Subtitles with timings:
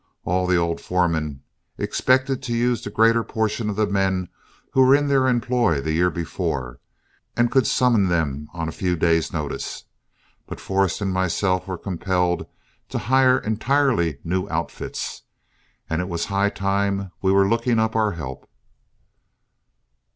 [0.25, 1.43] All the old foremen
[1.77, 4.29] expected to use the greater portion of the men
[4.73, 6.79] who were in their employ the year before,
[7.37, 9.83] and could summon them on a few days' notice.
[10.47, 12.47] But Forrest and myself were compelled
[12.89, 15.21] to hire entirely new outfits,
[15.87, 18.49] and it was high time we were looking up our help.